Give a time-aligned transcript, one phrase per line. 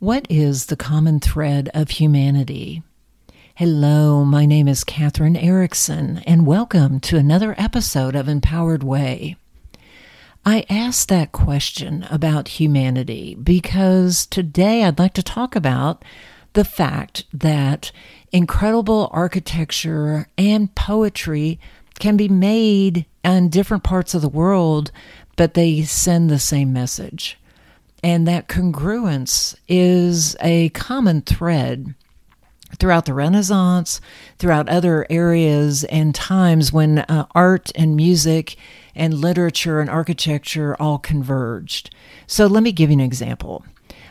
[0.00, 2.82] What is the common thread of humanity?
[3.54, 9.36] Hello, my name is Kathryn Erickson, and welcome to another episode of Empowered Way.
[10.44, 16.04] I asked that question about humanity because today I'd like to talk about
[16.54, 17.92] the fact that
[18.32, 21.60] incredible architecture and poetry
[22.00, 24.90] can be made in different parts of the world,
[25.36, 27.38] but they send the same message.
[28.04, 31.94] And that congruence is a common thread
[32.78, 33.98] throughout the Renaissance,
[34.38, 38.56] throughout other areas and times when uh, art and music
[38.94, 41.94] and literature and architecture all converged.
[42.26, 43.64] So let me give you an example.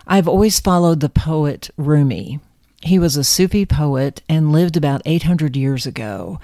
[0.07, 2.39] I've always followed the poet Rumi.
[2.81, 6.39] He was a Sufi poet and lived about 800 years ago.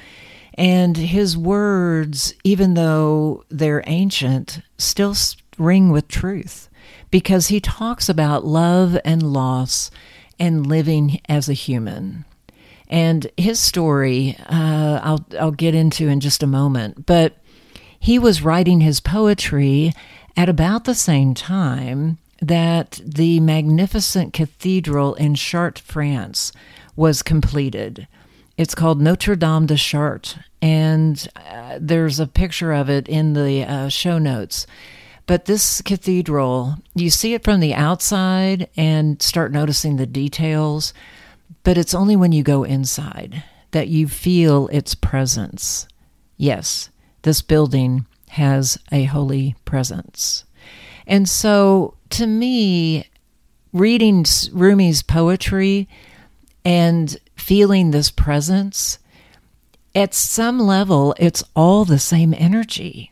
[0.54, 5.16] And his words, even though they're ancient, still
[5.58, 6.70] ring with truth
[7.12, 9.92] because he talks about love and loss
[10.40, 12.26] and living as a human.
[12.90, 17.38] And his story, uh, I'll, I'll get into in just a moment, but
[18.00, 19.94] he was writing his poetry
[20.36, 26.52] at about the same time that the magnificent cathedral in Chartres, France,
[26.96, 28.08] was completed.
[28.58, 33.64] It's called Notre Dame de Chartres, and uh, there's a picture of it in the
[33.64, 34.66] uh, show notes.
[35.30, 40.92] But this cathedral, you see it from the outside and start noticing the details,
[41.62, 45.88] but it's only when you go inside that you feel its presence.
[46.36, 46.90] Yes,
[47.22, 50.46] this building has a holy presence.
[51.06, 53.08] And so, to me,
[53.72, 55.88] reading Rumi's poetry
[56.66, 58.98] and feeling this presence,
[59.94, 63.12] at some level, it's all the same energy.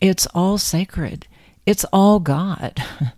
[0.00, 1.26] It's all sacred.
[1.66, 2.82] It's all God.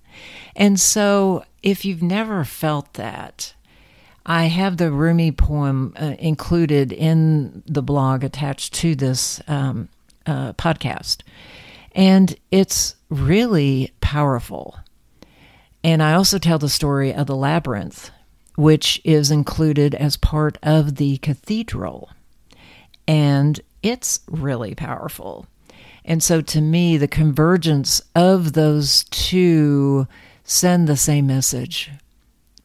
[0.56, 3.54] and so, if you've never felt that,
[4.24, 9.88] I have the Rumi poem uh, included in the blog attached to this um,
[10.26, 11.22] uh, podcast.
[11.92, 14.78] And it's really powerful.
[15.82, 18.10] And I also tell the story of the labyrinth,
[18.56, 22.10] which is included as part of the cathedral.
[23.06, 25.46] And it's really powerful.
[26.08, 30.08] And so to me, the convergence of those two
[30.42, 31.90] send the same message.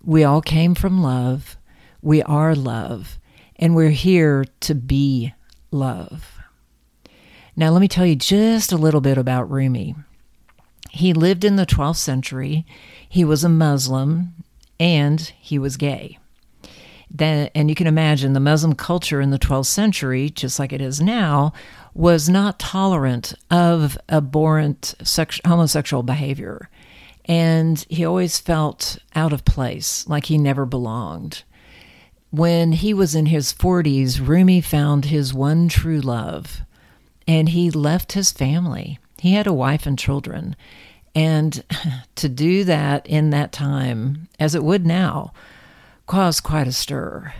[0.01, 1.57] We all came from love.
[2.01, 3.19] We are love.
[3.57, 5.33] And we're here to be
[5.71, 6.37] love.
[7.57, 9.93] Now, let me tell you just a little bit about Rumi.
[10.91, 12.65] He lived in the 12th century.
[13.09, 14.35] He was a Muslim
[14.79, 16.17] and he was gay.
[17.11, 20.81] Then, and you can imagine the Muslim culture in the 12th century, just like it
[20.81, 21.53] is now,
[21.93, 26.69] was not tolerant of abhorrent sex- homosexual behavior.
[27.25, 31.43] And he always felt out of place, like he never belonged.
[32.31, 36.61] When he was in his 40s, Rumi found his one true love,
[37.27, 38.99] and he left his family.
[39.19, 40.55] He had a wife and children.
[41.15, 41.63] And
[42.15, 45.31] to do that in that time, as it would now,
[46.07, 47.33] caused quite a stir.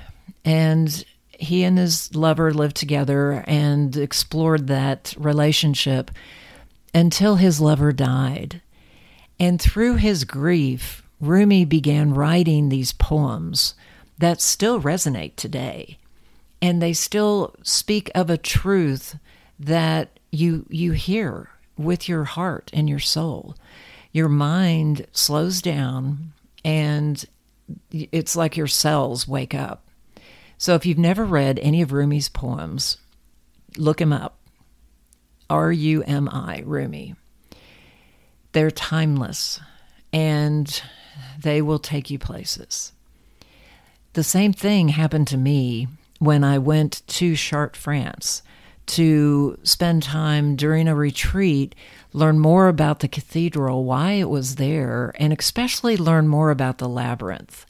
[0.45, 1.03] And
[1.43, 6.11] he and his lover lived together and explored that relationship
[6.93, 8.61] until his lover died.
[9.39, 13.75] And through his grief, Rumi began writing these poems
[14.17, 15.97] that still resonate today.
[16.61, 19.17] And they still speak of a truth
[19.59, 23.55] that you you hear with your heart and your soul.
[24.11, 26.33] Your mind slows down
[26.63, 27.25] and
[27.91, 29.82] it's like your cells wake up
[30.57, 32.97] so if you've never read any of Rumi's poems,
[33.77, 34.39] look him up.
[35.49, 37.15] R U M I, Rumi.
[38.53, 39.59] They're timeless
[40.11, 40.81] and
[41.39, 42.93] they will take you places.
[44.13, 45.87] The same thing happened to me
[46.19, 48.43] when I went to Chartres, France
[48.85, 51.73] to spend time during a retreat,
[52.11, 56.89] learn more about the cathedral, why it was there, and especially learn more about the
[56.89, 57.65] labyrinth.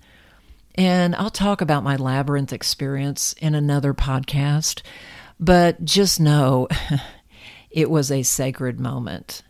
[0.75, 4.81] And I'll talk about my labyrinth experience in another podcast,
[5.39, 6.67] but just know
[7.69, 9.43] it was a sacred moment.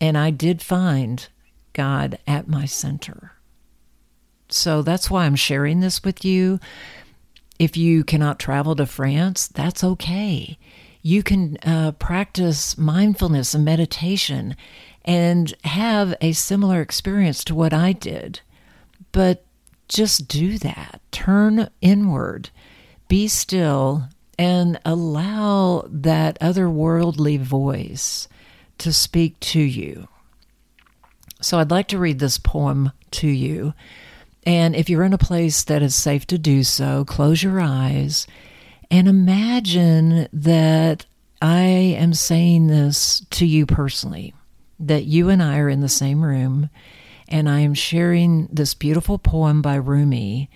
[0.00, 1.26] And I did find
[1.72, 3.32] God at my center.
[4.48, 6.60] So that's why I'm sharing this with you.
[7.58, 10.58] If you cannot travel to France, that's okay.
[11.02, 14.56] You can uh, practice mindfulness and meditation
[15.04, 18.40] and have a similar experience to what I did.
[19.12, 19.43] But
[19.88, 21.00] just do that.
[21.12, 22.50] Turn inward,
[23.08, 24.08] be still,
[24.38, 28.28] and allow that otherworldly voice
[28.78, 30.08] to speak to you.
[31.40, 33.74] So I'd like to read this poem to you.
[34.46, 38.26] And if you're in a place that is safe to do so, close your eyes
[38.90, 41.06] and imagine that
[41.40, 44.34] I am saying this to you personally,
[44.78, 46.70] that you and I are in the same room,
[47.34, 50.48] and I am sharing this beautiful poem by Rumi,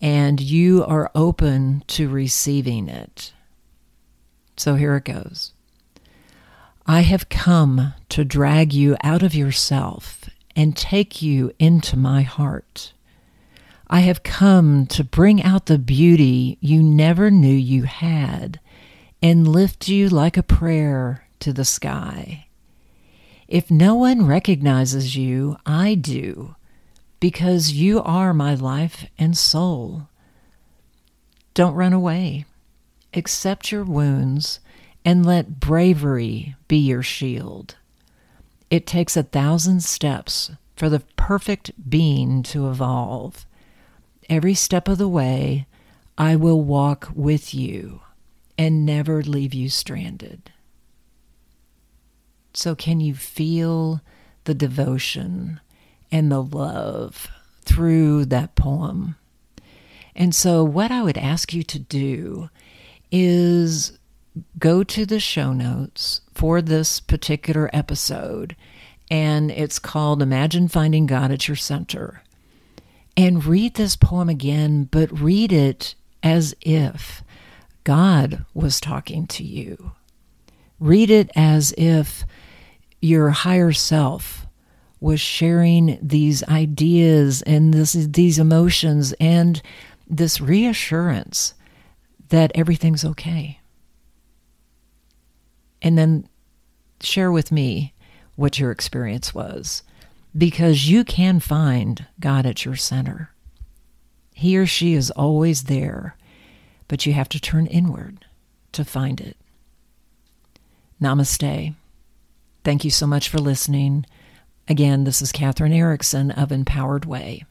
[0.00, 3.34] and you are open to receiving it.
[4.56, 5.52] So here it goes.
[6.86, 10.24] I have come to drag you out of yourself
[10.56, 12.94] and take you into my heart.
[13.90, 18.58] I have come to bring out the beauty you never knew you had
[19.20, 22.46] and lift you like a prayer to the sky.
[23.52, 26.54] If no one recognizes you, I do,
[27.20, 30.08] because you are my life and soul.
[31.52, 32.46] Don't run away.
[33.12, 34.58] Accept your wounds
[35.04, 37.76] and let bravery be your shield.
[38.70, 43.44] It takes a thousand steps for the perfect being to evolve.
[44.30, 45.66] Every step of the way,
[46.16, 48.00] I will walk with you
[48.56, 50.50] and never leave you stranded.
[52.54, 54.00] So, can you feel
[54.44, 55.60] the devotion
[56.10, 57.28] and the love
[57.62, 59.16] through that poem?
[60.14, 62.50] And so, what I would ask you to do
[63.10, 63.98] is
[64.58, 68.56] go to the show notes for this particular episode,
[69.10, 72.22] and it's called Imagine Finding God at Your Center.
[73.16, 77.22] And read this poem again, but read it as if
[77.84, 79.92] God was talking to you.
[80.82, 82.24] Read it as if
[83.00, 84.48] your higher self
[84.98, 89.62] was sharing these ideas and this, these emotions and
[90.08, 91.54] this reassurance
[92.30, 93.60] that everything's okay.
[95.80, 96.28] And then
[97.00, 97.94] share with me
[98.34, 99.84] what your experience was
[100.36, 103.30] because you can find God at your center.
[104.34, 106.16] He or she is always there,
[106.88, 108.24] but you have to turn inward
[108.72, 109.36] to find it.
[111.02, 111.74] Namaste.
[112.64, 114.06] Thank you so much for listening.
[114.68, 117.44] Again, this is Kathryn Erickson of Empowered Way.